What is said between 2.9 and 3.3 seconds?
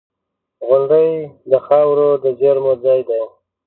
دی.